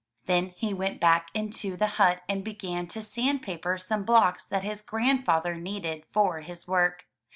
Then 0.25 0.47
he 0.57 0.73
went 0.73 0.99
back 0.99 1.29
into 1.35 1.77
the 1.77 1.85
hut 1.85 2.23
and 2.27 2.43
began 2.43 2.87
to 2.87 3.03
sandpaper 3.03 3.77
some 3.77 4.03
blocks 4.03 4.43
that 4.43 4.63
his 4.63 4.81
grandfather 4.81 5.53
needed 5.53 6.05
for 6.11 6.39
his 6.41 6.67
work. 6.67 7.05